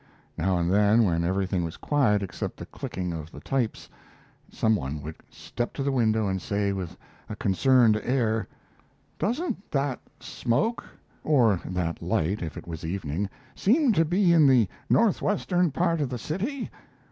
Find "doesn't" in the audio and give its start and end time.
9.19-9.69